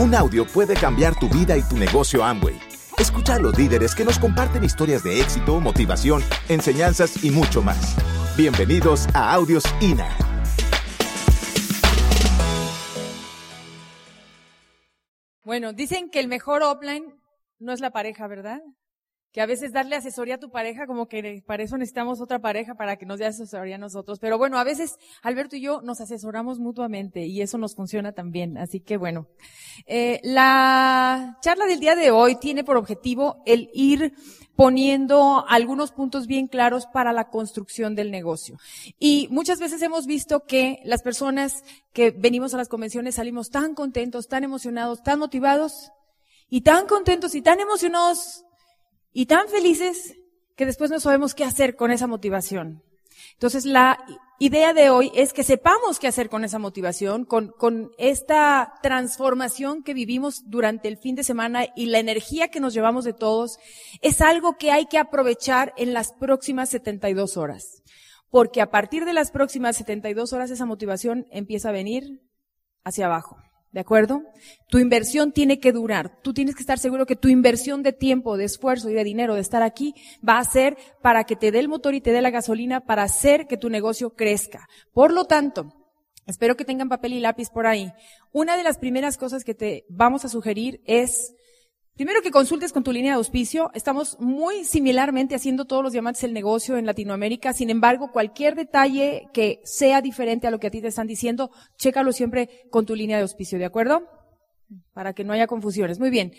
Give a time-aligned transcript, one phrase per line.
[0.00, 2.58] Un audio puede cambiar tu vida y tu negocio Amway.
[2.96, 7.98] Escucha a los líderes que nos comparten historias de éxito, motivación, enseñanzas y mucho más.
[8.34, 10.08] Bienvenidos a Audios INA.
[15.44, 17.20] Bueno, dicen que el mejor offline
[17.58, 18.62] no es la pareja, ¿verdad?
[19.32, 22.74] Que a veces darle asesoría a tu pareja, como que para eso necesitamos otra pareja
[22.74, 24.18] para que nos dé asesoría a nosotros.
[24.18, 28.58] Pero bueno, a veces Alberto y yo nos asesoramos mutuamente y eso nos funciona también.
[28.58, 29.28] Así que bueno,
[29.86, 34.14] eh, la charla del día de hoy tiene por objetivo el ir
[34.56, 38.58] poniendo algunos puntos bien claros para la construcción del negocio.
[38.98, 43.74] Y muchas veces hemos visto que las personas que venimos a las convenciones salimos tan
[43.74, 45.92] contentos, tan emocionados, tan motivados
[46.48, 48.44] y tan contentos y tan emocionados
[49.12, 50.16] y tan felices
[50.56, 52.82] que después no sabemos qué hacer con esa motivación.
[53.34, 53.98] Entonces, la
[54.38, 59.82] idea de hoy es que sepamos qué hacer con esa motivación, con, con esta transformación
[59.82, 63.58] que vivimos durante el fin de semana y la energía que nos llevamos de todos,
[64.00, 67.82] es algo que hay que aprovechar en las próximas 72 horas.
[68.30, 72.20] Porque a partir de las próximas 72 horas esa motivación empieza a venir
[72.84, 73.36] hacia abajo.
[73.72, 74.24] ¿De acuerdo?
[74.68, 76.20] Tu inversión tiene que durar.
[76.22, 79.36] Tú tienes que estar seguro que tu inversión de tiempo, de esfuerzo y de dinero
[79.36, 79.94] de estar aquí
[80.26, 83.04] va a ser para que te dé el motor y te dé la gasolina para
[83.04, 84.68] hacer que tu negocio crezca.
[84.92, 85.72] Por lo tanto,
[86.26, 87.92] espero que tengan papel y lápiz por ahí.
[88.32, 91.34] Una de las primeras cosas que te vamos a sugerir es
[92.00, 93.70] Primero que consultes con tu línea de auspicio.
[93.74, 97.52] Estamos muy similarmente haciendo todos los diamantes el negocio en Latinoamérica.
[97.52, 101.50] Sin embargo, cualquier detalle que sea diferente a lo que a ti te están diciendo,
[101.76, 104.08] chécalo siempre con tu línea de auspicio, ¿de acuerdo?
[104.94, 105.98] Para que no haya confusiones.
[105.98, 106.32] Muy bien.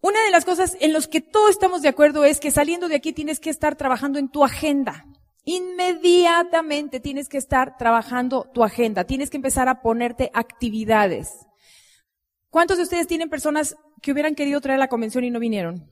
[0.00, 2.94] Una de las cosas en las que todos estamos de acuerdo es que saliendo de
[2.94, 5.04] aquí tienes que estar trabajando en tu agenda.
[5.44, 9.04] Inmediatamente tienes que estar trabajando tu agenda.
[9.04, 11.49] Tienes que empezar a ponerte actividades.
[12.50, 15.88] ¿Cuántos de ustedes tienen personas que hubieran querido traer la convención y no vinieron?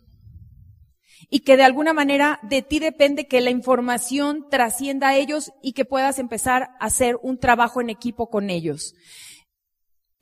[1.30, 5.72] Y que de alguna manera de ti depende que la información trascienda a ellos y
[5.72, 8.94] que puedas empezar a hacer un trabajo en equipo con ellos.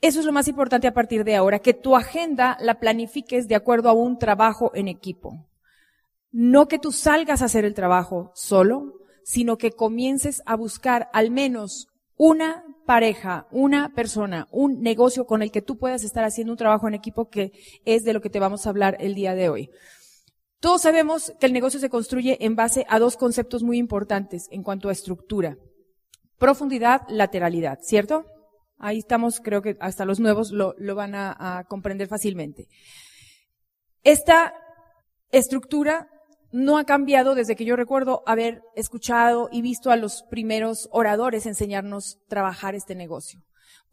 [0.03, 3.55] Eso es lo más importante a partir de ahora, que tu agenda la planifiques de
[3.55, 5.49] acuerdo a un trabajo en equipo.
[6.33, 8.93] No que tú salgas a hacer el trabajo solo,
[9.25, 15.51] sino que comiences a buscar al menos una pareja, una persona, un negocio con el
[15.51, 17.53] que tú puedas estar haciendo un trabajo en equipo que
[17.85, 19.71] es de lo que te vamos a hablar el día de hoy.
[20.61, 24.63] Todos sabemos que el negocio se construye en base a dos conceptos muy importantes en
[24.63, 25.59] cuanto a estructura.
[26.39, 28.25] Profundidad, lateralidad, ¿cierto?
[28.79, 32.69] Ahí estamos, creo que hasta los nuevos lo, van a comprender fácilmente.
[34.03, 34.55] Esta
[35.31, 36.09] estructura
[36.57, 41.45] no ha cambiado desde que yo recuerdo haber escuchado y visto a los primeros oradores
[41.45, 43.43] enseñarnos trabajar este negocio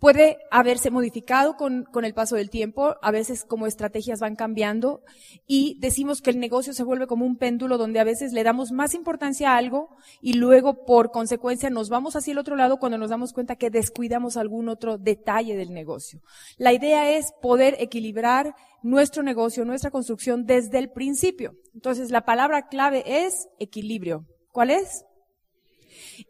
[0.03, 5.01] puede haberse modificado con, con, el paso del tiempo, a veces como estrategias van cambiando
[5.47, 8.73] y decimos que el negocio se vuelve como un péndulo donde a veces le damos
[8.73, 12.97] más importancia a algo y luego por consecuencia nos vamos hacia el otro lado cuando
[12.97, 16.19] nos damos cuenta que descuidamos algún otro detalle del negocio.
[16.57, 21.55] La idea es poder equilibrar nuestro negocio, nuestra construcción desde el principio.
[21.73, 24.25] Entonces la palabra clave es equilibrio.
[24.51, 25.05] ¿Cuál es?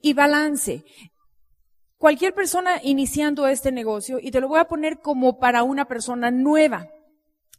[0.02, 0.86] Y balance
[2.04, 6.32] cualquier persona iniciando este negocio, y te lo voy a poner como para una persona
[6.32, 6.90] nueva.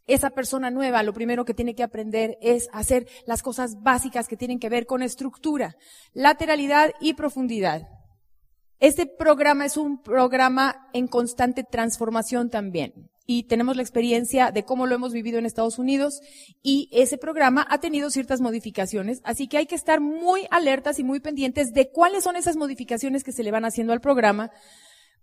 [0.05, 4.37] Esa persona nueva lo primero que tiene que aprender es hacer las cosas básicas que
[4.37, 5.77] tienen que ver con estructura,
[6.13, 7.89] lateralidad y profundidad.
[8.79, 14.85] Este programa es un programa en constante transformación también y tenemos la experiencia de cómo
[14.85, 16.21] lo hemos vivido en Estados Unidos
[16.61, 21.03] y ese programa ha tenido ciertas modificaciones, así que hay que estar muy alertas y
[21.03, 24.51] muy pendientes de cuáles son esas modificaciones que se le van haciendo al programa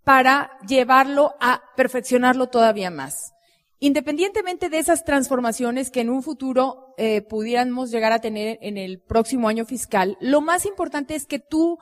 [0.04, 3.32] para llevarlo a perfeccionarlo todavía más.
[3.78, 9.00] Independientemente de esas transformaciones que en un futuro eh, pudiéramos llegar a tener en el
[9.00, 11.78] próximo año fiscal, lo más importante es que tú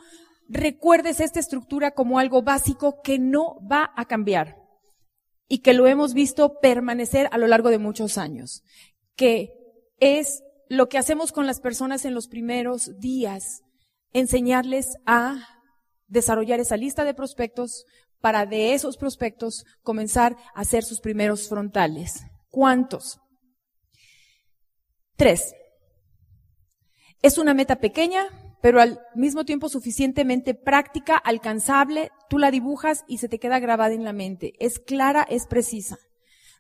[0.49, 4.60] recuerdes esta estructura como algo básico que no va a cambiar
[5.53, 8.63] y que lo hemos visto permanecer a lo largo de muchos años,
[9.17, 9.51] que
[9.99, 13.63] es lo que hacemos con las personas en los primeros días,
[14.13, 15.45] enseñarles a
[16.07, 17.85] desarrollar esa lista de prospectos
[18.21, 22.23] para de esos prospectos comenzar a hacer sus primeros frontales.
[22.49, 23.19] ¿Cuántos?
[25.17, 25.53] Tres.
[27.23, 28.29] Es una meta pequeña,
[28.63, 33.95] pero al mismo tiempo suficientemente práctica, alcanzable, tú la dibujas y se te queda grabada
[33.95, 34.53] en la mente.
[34.59, 35.99] Es clara, es precisa.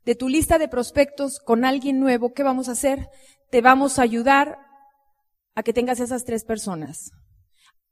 [0.05, 3.09] De tu lista de prospectos con alguien nuevo, ¿qué vamos a hacer?
[3.51, 4.59] Te vamos a ayudar
[5.55, 7.11] a que tengas esas tres personas.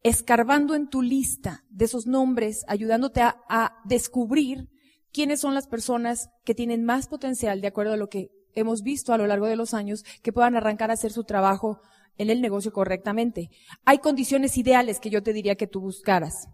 [0.02, 4.69] Escarbando en tu lista de esos nombres, ayudándote a, a descubrir
[5.12, 9.12] quiénes son las personas que tienen más potencial, de acuerdo a lo que hemos visto
[9.12, 11.80] a lo largo de los años, que puedan arrancar a hacer su trabajo
[12.16, 13.50] en el negocio correctamente.
[13.84, 16.48] Hay condiciones ideales que yo te diría que tú buscaras.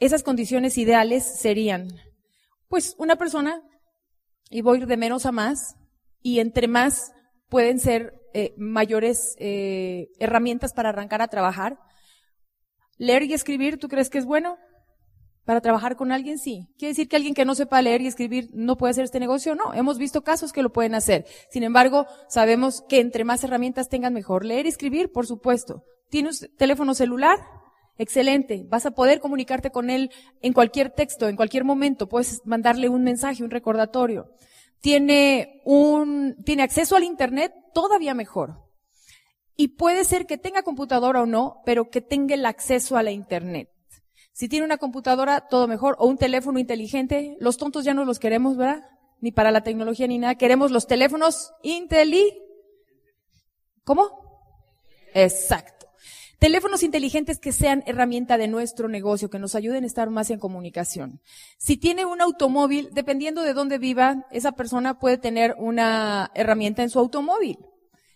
[0.00, 1.88] Esas condiciones ideales serían,
[2.68, 3.62] pues, una persona,
[4.50, 5.76] y voy de menos a más,
[6.22, 7.12] y entre más
[7.48, 11.78] pueden ser eh, mayores eh, herramientas para arrancar a trabajar.
[12.96, 14.58] Leer y escribir, ¿tú crees que es bueno?
[15.48, 16.68] Para trabajar con alguien, sí.
[16.76, 19.54] ¿Quiere decir que alguien que no sepa leer y escribir no puede hacer este negocio?
[19.54, 21.24] No, hemos visto casos que lo pueden hacer.
[21.48, 24.44] Sin embargo, sabemos que entre más herramientas tengan mejor.
[24.44, 25.84] Leer y escribir, por supuesto.
[26.10, 27.38] ¿Tienes teléfono celular?
[27.96, 28.66] Excelente.
[28.68, 30.10] Vas a poder comunicarte con él
[30.42, 32.10] en cualquier texto, en cualquier momento.
[32.10, 34.30] Puedes mandarle un mensaje, un recordatorio.
[34.82, 38.66] Tiene un, tiene acceso al internet, todavía mejor.
[39.56, 43.12] Y puede ser que tenga computadora o no, pero que tenga el acceso a la
[43.12, 43.70] internet.
[44.38, 48.20] Si tiene una computadora, todo mejor, o un teléfono inteligente, los tontos ya no los
[48.20, 48.84] queremos, ¿verdad?
[49.20, 50.36] Ni para la tecnología ni nada.
[50.36, 52.40] Queremos los teléfonos inteli.
[53.82, 54.12] ¿Cómo?
[55.12, 55.88] Exacto.
[56.38, 60.38] Teléfonos inteligentes que sean herramienta de nuestro negocio, que nos ayuden a estar más en
[60.38, 61.20] comunicación.
[61.58, 66.90] Si tiene un automóvil, dependiendo de dónde viva, esa persona puede tener una herramienta en
[66.90, 67.58] su automóvil.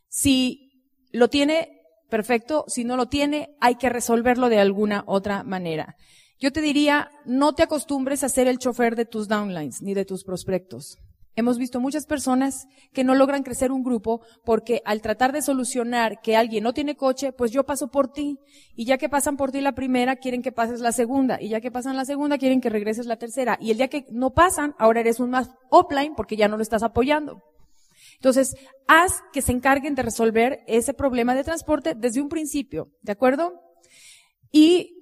[0.07, 1.82] Si lo tiene,
[2.13, 2.67] perfecto.
[2.69, 5.97] Si no lo tiene, hay que resolverlo de alguna otra manera.
[6.39, 10.05] Yo te diría, no te acostumbres a ser el chofer de tus downlines ni de
[10.05, 10.99] tus prospectos.
[11.37, 16.21] Hemos visto muchas personas que no logran crecer un grupo porque al tratar de solucionar
[16.21, 18.37] que alguien no tiene coche, pues yo paso por ti.
[18.77, 21.41] Y ya que pasan por ti la primera, quieren que pases la segunda.
[21.41, 23.57] Y ya que pasan la segunda, quieren que regreses la tercera.
[23.59, 26.63] Y el día que no pasan, ahora eres un más offline porque ya no lo
[26.63, 27.43] estás apoyando.
[28.15, 28.55] Entonces,
[28.87, 32.91] haz que se encarguen de resolver ese problema de transporte desde un principio.
[33.03, 33.61] ¿De acuerdo?
[34.51, 34.97] Y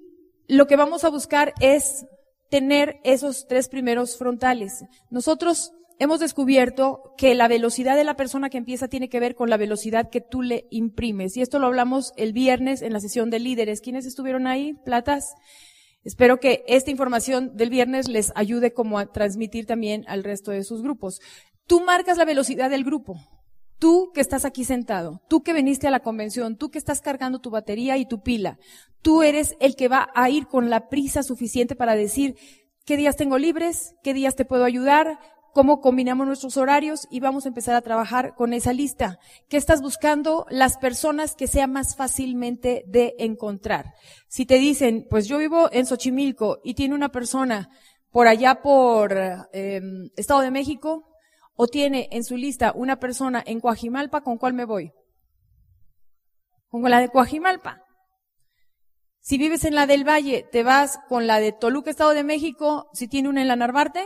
[0.47, 2.05] lo que vamos a buscar es
[2.49, 4.83] tener esos tres primeros frontales.
[5.09, 9.49] Nosotros hemos descubierto que la velocidad de la persona que empieza tiene que ver con
[9.49, 11.37] la velocidad que tú le imprimes.
[11.37, 13.81] Y esto lo hablamos el viernes en la sesión de líderes.
[13.81, 14.73] ¿Quiénes estuvieron ahí?
[14.83, 15.35] Platas.
[16.03, 20.63] Espero que esta información del viernes les ayude como a transmitir también al resto de
[20.63, 21.21] sus grupos.
[21.71, 23.15] Tú marcas la velocidad del grupo.
[23.79, 27.39] Tú que estás aquí sentado, tú que viniste a la convención, tú que estás cargando
[27.39, 28.59] tu batería y tu pila,
[29.01, 32.35] tú eres el que va a ir con la prisa suficiente para decir
[32.83, 35.17] qué días tengo libres, qué días te puedo ayudar,
[35.53, 39.17] cómo combinamos nuestros horarios y vamos a empezar a trabajar con esa lista.
[39.47, 40.45] ¿Qué estás buscando?
[40.49, 43.93] Las personas que sean más fácilmente de encontrar.
[44.27, 47.69] Si te dicen, pues yo vivo en Xochimilco y tiene una persona
[48.09, 49.17] por allá por
[49.53, 51.07] em, Estado de México,
[51.55, 54.91] o tiene en su lista una persona en Coajimalpa, ¿con cuál me voy?
[56.69, 57.83] Con la de Coajimalpa.
[59.19, 62.89] Si vives en la del Valle, te vas con la de Toluca, Estado de México,
[62.93, 64.03] si tiene una en la Narvarte,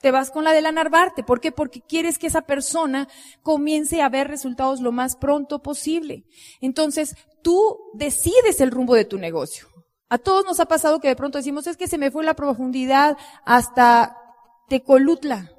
[0.00, 1.24] te vas con la de la Narvarte.
[1.24, 1.52] ¿Por qué?
[1.52, 3.08] Porque quieres que esa persona
[3.42, 6.24] comience a ver resultados lo más pronto posible.
[6.60, 9.68] Entonces, tú decides el rumbo de tu negocio.
[10.08, 12.34] A todos nos ha pasado que de pronto decimos, es que se me fue la
[12.34, 14.16] profundidad hasta
[14.68, 15.52] Tecolutla.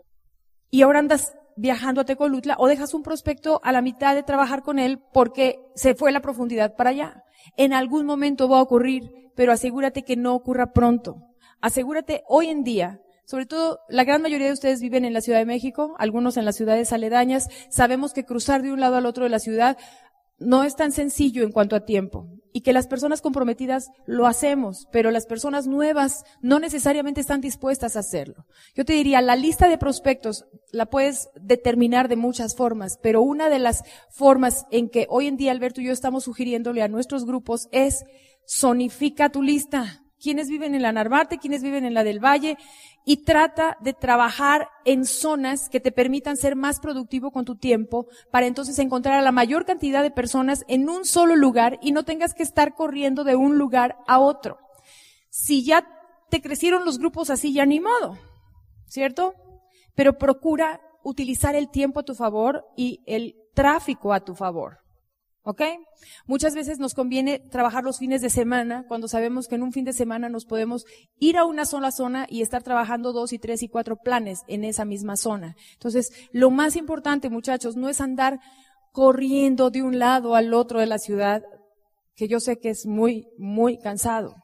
[0.69, 4.61] Y ahora andas viajando a Tecolutla o dejas un prospecto a la mitad de trabajar
[4.61, 7.23] con él porque se fue la profundidad para allá.
[7.57, 11.17] En algún momento va a ocurrir, pero asegúrate que no ocurra pronto.
[11.61, 15.37] Asegúrate hoy en día sobre todo, la gran mayoría de ustedes viven en la Ciudad
[15.37, 17.47] de México, algunos en las ciudades aledañas.
[17.69, 19.77] Sabemos que cruzar de un lado al otro de la ciudad
[20.39, 22.27] no es tan sencillo en cuanto a tiempo.
[22.51, 27.95] Y que las personas comprometidas lo hacemos, pero las personas nuevas no necesariamente están dispuestas
[27.95, 28.47] a hacerlo.
[28.73, 33.49] Yo te diría, la lista de prospectos la puedes determinar de muchas formas, pero una
[33.49, 37.25] de las formas en que hoy en día Alberto y yo estamos sugiriéndole a nuestros
[37.25, 38.03] grupos es
[38.47, 40.03] zonifica tu lista.
[40.21, 41.37] ¿Quiénes viven en la Narvarte?
[41.37, 42.57] ¿Quiénes viven en la del Valle?
[43.05, 48.05] y trata de trabajar en zonas que te permitan ser más productivo con tu tiempo
[48.29, 52.03] para entonces encontrar a la mayor cantidad de personas en un solo lugar y no
[52.03, 54.59] tengas que estar corriendo de un lugar a otro.
[55.31, 55.87] Si ya
[56.29, 58.15] te crecieron los grupos así, ya ni modo,
[58.85, 59.33] ¿cierto?
[59.95, 64.81] Pero procura utilizar el tiempo a tu favor y el tráfico a tu favor.
[65.43, 65.61] ¿Ok?
[66.25, 69.85] Muchas veces nos conviene trabajar los fines de semana cuando sabemos que en un fin
[69.85, 70.85] de semana nos podemos
[71.17, 74.63] ir a una sola zona y estar trabajando dos y tres y cuatro planes en
[74.63, 75.55] esa misma zona.
[75.73, 78.39] Entonces, lo más importante, muchachos, no es andar
[78.91, 81.41] corriendo de un lado al otro de la ciudad,
[82.15, 84.35] que yo sé que es muy, muy cansado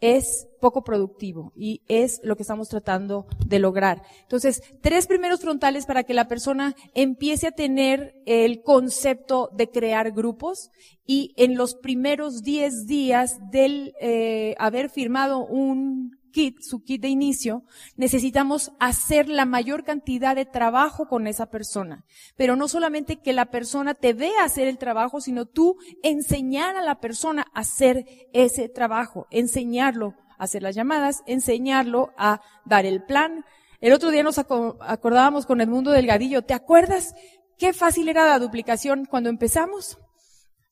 [0.00, 4.02] es poco productivo y es lo que estamos tratando de lograr.
[4.22, 10.12] Entonces, tres primeros frontales para que la persona empiece a tener el concepto de crear
[10.12, 10.70] grupos
[11.06, 17.08] y en los primeros diez días del eh, haber firmado un kit, su kit de
[17.08, 17.62] inicio,
[17.96, 22.04] necesitamos hacer la mayor cantidad de trabajo con esa persona.
[22.36, 26.82] Pero no solamente que la persona te vea hacer el trabajo, sino tú enseñar a
[26.82, 33.02] la persona a hacer ese trabajo, enseñarlo a hacer las llamadas, enseñarlo a dar el
[33.02, 33.46] plan.
[33.80, 37.14] El otro día nos acordábamos con Edmundo Delgadillo, ¿te acuerdas
[37.56, 39.96] qué fácil era la duplicación cuando empezamos?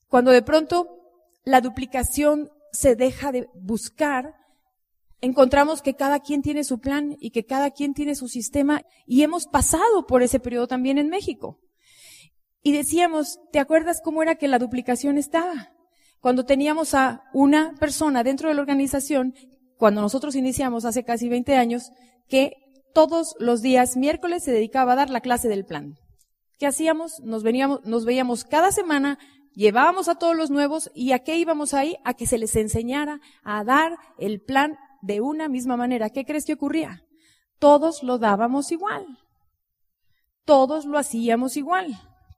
[0.09, 0.89] Cuando de pronto
[1.43, 4.44] la duplicación se deja de buscar,
[5.21, 9.23] encontramos que cada quien tiene su plan y que cada quien tiene su sistema y
[9.23, 11.59] hemos pasado por ese periodo también en México.
[12.61, 15.69] Y decíamos, ¿te acuerdas cómo era que la duplicación estaba?
[16.19, 19.35] Cuando teníamos a una persona dentro de la organización,
[19.77, 21.91] cuando nosotros iniciamos hace casi 20 años,
[22.27, 22.53] que
[22.93, 25.95] todos los días miércoles se dedicaba a dar la clase del plan.
[26.57, 27.19] ¿Qué hacíamos?
[27.19, 29.19] Nos veníamos, nos veíamos cada semana
[29.55, 31.97] llevábamos a todos los nuevos y a qué íbamos ahí?
[32.03, 36.09] A que se les enseñara a dar el plan de una misma manera.
[36.09, 37.03] ¿Qué crees que ocurría?
[37.59, 39.05] Todos lo dábamos igual.
[40.45, 41.95] Todos lo hacíamos igual.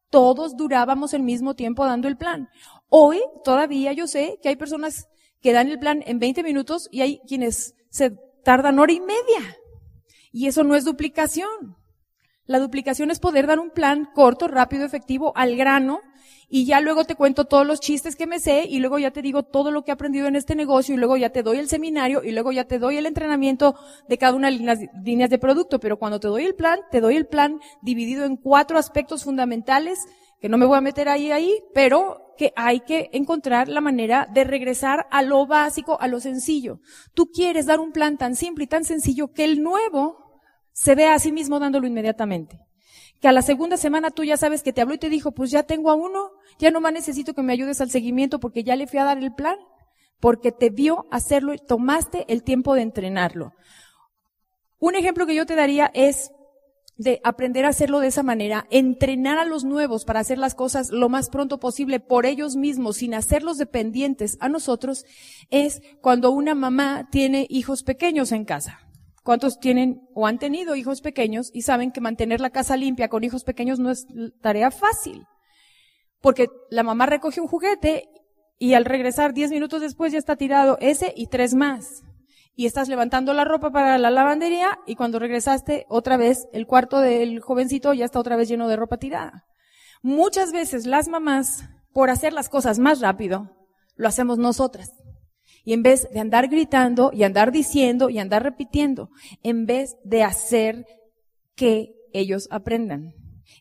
[0.10, 2.50] Todos durábamos el mismo tiempo dando el plan.
[2.90, 5.08] Hoy todavía yo sé que hay personas
[5.42, 8.12] que dan el plan en 20 minutos y hay quienes se
[8.44, 9.58] tardan hora y media.
[10.32, 11.77] Y eso no es duplicación.
[12.48, 16.00] La duplicación es poder dar un plan corto, rápido, efectivo, al grano,
[16.50, 19.22] y ya luego te cuento todos los chistes que me sé, y luego ya te
[19.22, 21.68] digo todo lo que he aprendido en este negocio, y luego ya te doy el
[21.68, 23.76] seminario, y luego ya te doy el entrenamiento
[24.08, 25.82] de cada una de las líneas de producto.
[25.82, 30.00] Pero cuando te doy el plan, te doy el plan dividido en cuatro aspectos fundamentales,
[30.40, 34.30] que no me voy a meter ahí, ahí, pero que hay que encontrar la manera
[34.32, 36.80] de regresar a lo básico, a lo sencillo.
[37.14, 40.27] Tú quieres dar un plan tan simple y tan sencillo que el nuevo
[40.78, 42.60] se ve a sí mismo dándolo inmediatamente.
[43.20, 45.50] Que a la segunda semana tú ya sabes que te habló y te dijo, pues
[45.50, 46.30] ya tengo a uno,
[46.60, 49.18] ya no más necesito que me ayudes al seguimiento porque ya le fui a dar
[49.18, 49.58] el plan,
[50.20, 53.54] porque te vio hacerlo y tomaste el tiempo de entrenarlo.
[54.78, 56.30] Un ejemplo que yo te daría es
[56.96, 60.92] de aprender a hacerlo de esa manera, entrenar a los nuevos para hacer las cosas
[60.92, 65.06] lo más pronto posible por ellos mismos, sin hacerlos dependientes a nosotros,
[65.50, 68.87] es cuando una mamá tiene hijos pequeños en casa.
[69.28, 73.26] ¿Cuántos tienen o han tenido hijos pequeños y saben que mantener la casa limpia con
[73.26, 74.08] hijos pequeños no es
[74.40, 75.26] tarea fácil?
[76.22, 78.08] Porque la mamá recoge un juguete
[78.58, 82.04] y al regresar diez minutos después ya está tirado ese y tres más.
[82.56, 87.02] Y estás levantando la ropa para la lavandería y cuando regresaste otra vez el cuarto
[87.02, 89.44] del jovencito ya está otra vez lleno de ropa tirada.
[90.02, 93.52] Muchas veces las mamás, por hacer las cosas más rápido,
[93.98, 94.94] lo hacemos nosotras.
[95.68, 99.10] Y en vez de andar gritando y andar diciendo y andar repitiendo,
[99.44, 100.86] en vez de hacer
[101.58, 103.14] que ellos aprendan.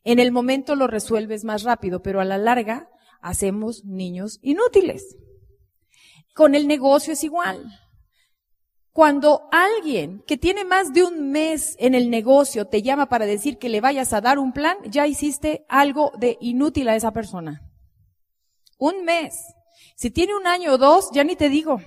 [0.05, 2.89] En el momento lo resuelves más rápido, pero a la larga
[3.21, 5.17] hacemos niños inútiles.
[6.33, 7.73] Con el negocio es igual.
[8.93, 13.59] Cuando alguien que tiene más de un mes en el negocio te llama para decir
[13.59, 17.69] que le vayas a dar un plan, ya hiciste algo de inútil a esa persona.
[18.79, 19.35] Un mes.
[19.97, 21.81] Si tiene un año o dos, ya ni te digo.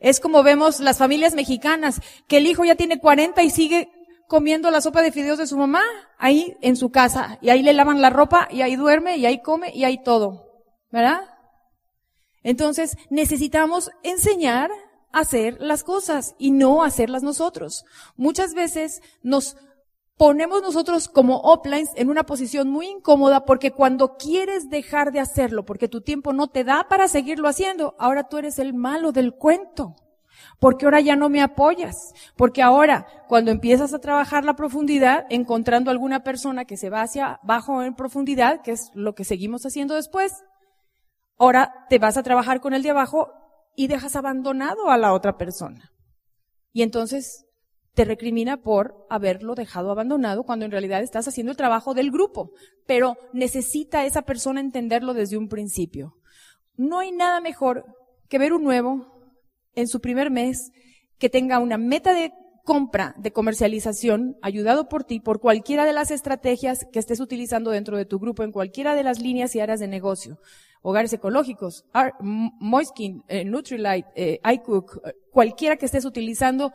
[0.00, 3.90] Es como vemos las familias mexicanas, que el hijo ya tiene 40 y sigue
[4.26, 5.82] comiendo la sopa de fideos de su mamá
[6.18, 7.38] ahí en su casa.
[7.42, 10.46] Y ahí le lavan la ropa y ahí duerme y ahí come y ahí todo.
[10.90, 11.20] ¿Verdad?
[12.42, 14.70] Entonces necesitamos enseñar
[15.12, 17.84] a hacer las cosas y no hacerlas nosotros.
[18.16, 19.56] Muchas veces nos
[20.20, 25.64] ponemos nosotros como uplines en una posición muy incómoda porque cuando quieres dejar de hacerlo,
[25.64, 29.32] porque tu tiempo no te da para seguirlo haciendo, ahora tú eres el malo del
[29.32, 29.96] cuento.
[30.58, 32.12] Porque ahora ya no me apoyas.
[32.36, 37.40] Porque ahora, cuando empiezas a trabajar la profundidad, encontrando alguna persona que se va hacia
[37.42, 40.34] abajo en profundidad, que es lo que seguimos haciendo después,
[41.38, 43.32] ahora te vas a trabajar con el de abajo
[43.74, 45.94] y dejas abandonado a la otra persona.
[46.74, 47.46] Y entonces
[47.94, 52.52] te recrimina por haberlo dejado abandonado cuando en realidad estás haciendo el trabajo del grupo.
[52.86, 56.14] Pero necesita esa persona entenderlo desde un principio.
[56.76, 57.84] No hay nada mejor
[58.28, 59.06] que ver un nuevo
[59.74, 60.70] en su primer mes
[61.18, 62.32] que tenga una meta de
[62.64, 67.96] compra, de comercialización, ayudado por ti, por cualquiera de las estrategias que estés utilizando dentro
[67.96, 70.38] de tu grupo, en cualquiera de las líneas y áreas de negocio.
[70.82, 71.84] Hogares ecológicos,
[72.20, 76.72] Moiskin, eh, Nutrilite, eh, iCook, eh, cualquiera que estés utilizando,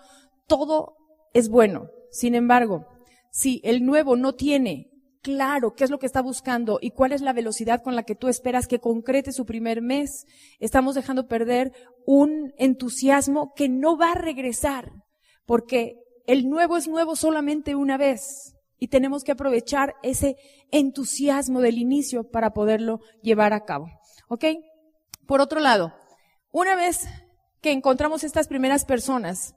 [0.47, 0.95] todo
[1.35, 1.91] es bueno.
[2.09, 2.87] Sin embargo,
[3.29, 4.89] si el nuevo no tiene
[5.21, 8.15] claro qué es lo que está buscando y cuál es la velocidad con la que
[8.15, 10.25] tú esperas que concrete su primer mes,
[10.59, 11.73] estamos dejando perder
[12.05, 14.91] un entusiasmo que no va a regresar,
[15.45, 20.37] porque el nuevo es nuevo solamente una vez y tenemos que aprovechar ese
[20.71, 23.87] entusiasmo del inicio para poderlo llevar a cabo.
[24.29, 24.45] ¿Ok?
[25.27, 25.93] Por otro lado,
[26.51, 27.07] una vez
[27.59, 29.55] que encontramos estas primeras personas,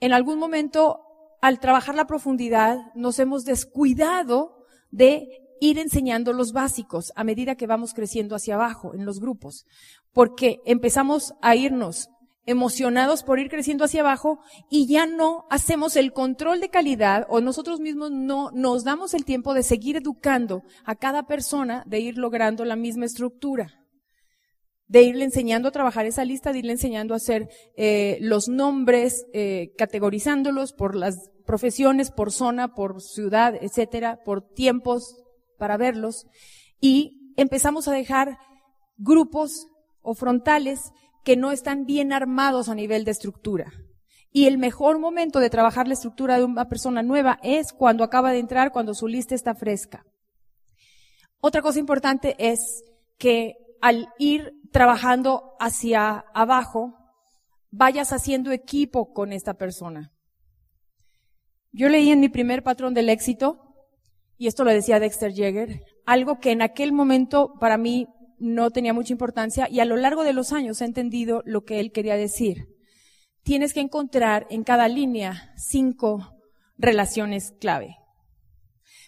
[0.00, 1.00] en algún momento,
[1.40, 5.28] al trabajar la profundidad, nos hemos descuidado de
[5.60, 9.66] ir enseñando los básicos a medida que vamos creciendo hacia abajo en los grupos,
[10.12, 12.08] porque empezamos a irnos
[12.46, 14.40] emocionados por ir creciendo hacia abajo
[14.70, 19.24] y ya no hacemos el control de calidad o nosotros mismos no nos damos el
[19.24, 23.79] tiempo de seguir educando a cada persona de ir logrando la misma estructura
[24.90, 29.24] de irle enseñando a trabajar esa lista, de irle enseñando a hacer eh, los nombres,
[29.32, 35.14] eh, categorizándolos por las profesiones, por zona, por ciudad, etcétera, por tiempos
[35.58, 36.26] para verlos.
[36.80, 38.36] Y empezamos a dejar
[38.96, 39.68] grupos
[40.02, 40.90] o frontales
[41.22, 43.72] que no están bien armados a nivel de estructura.
[44.32, 48.32] Y el mejor momento de trabajar la estructura de una persona nueva es cuando acaba
[48.32, 50.04] de entrar, cuando su lista está fresca.
[51.40, 52.82] Otra cosa importante es
[53.18, 56.94] que al ir trabajando hacia abajo,
[57.70, 60.12] vayas haciendo equipo con esta persona.
[61.72, 63.74] Yo leí en mi primer patrón del éxito,
[64.36, 68.08] y esto lo decía Dexter Yeager, algo que en aquel momento para mí
[68.38, 71.78] no tenía mucha importancia y a lo largo de los años he entendido lo que
[71.78, 72.68] él quería decir.
[73.42, 76.38] Tienes que encontrar en cada línea cinco
[76.78, 77.96] relaciones clave.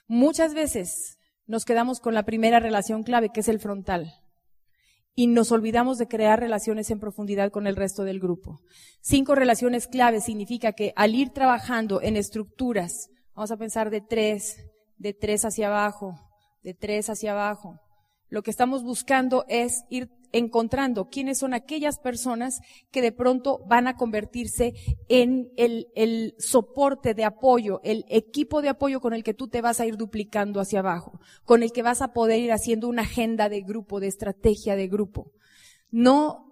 [0.06, 4.21] Muchas veces nos quedamos con la primera relación clave, que es el frontal
[5.14, 8.60] y nos olvidamos de crear relaciones en profundidad con el resto del grupo.
[9.00, 14.56] Cinco relaciones claves significa que al ir trabajando en estructuras, vamos a pensar de tres,
[14.96, 16.14] de tres hacia abajo,
[16.62, 17.78] de tres hacia abajo,
[18.32, 22.60] lo que estamos buscando es ir encontrando quiénes son aquellas personas
[22.90, 24.72] que de pronto van a convertirse
[25.10, 29.60] en el, el, soporte de apoyo, el equipo de apoyo con el que tú te
[29.60, 33.02] vas a ir duplicando hacia abajo, con el que vas a poder ir haciendo una
[33.02, 35.32] agenda de grupo, de estrategia de grupo.
[35.90, 36.46] No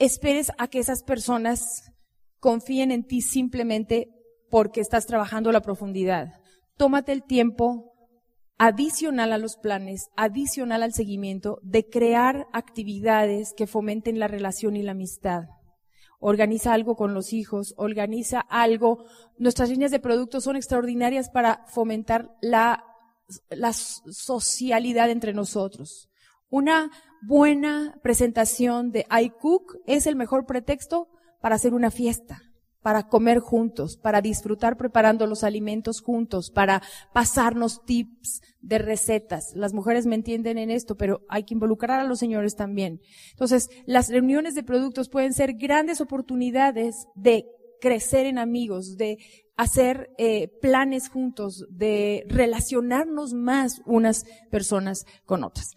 [0.00, 1.92] esperes a que esas personas
[2.40, 4.08] confíen en ti simplemente
[4.50, 6.32] porque estás trabajando la profundidad.
[6.76, 7.89] Tómate el tiempo
[8.60, 14.82] adicional a los planes, adicional al seguimiento, de crear actividades que fomenten la relación y
[14.82, 15.44] la amistad.
[16.18, 19.06] Organiza algo con los hijos, organiza algo.
[19.38, 22.84] Nuestras líneas de productos son extraordinarias para fomentar la,
[24.10, 26.10] socialidad entre nosotros.
[26.50, 26.90] Una
[27.22, 31.08] buena presentación de iCook es el mejor pretexto
[31.40, 32.49] para hacer una fiesta
[32.82, 39.52] para comer juntos, para disfrutar preparando los alimentos juntos, para pasarnos tips de recetas.
[39.54, 43.00] Las mujeres me entienden en esto, pero hay que involucrar a los señores también.
[43.30, 47.46] Entonces, las reuniones de productos pueden ser grandes oportunidades de
[47.80, 49.18] crecer en amigos, de
[49.56, 55.76] hacer eh, planes juntos, de relacionarnos más unas personas con otras.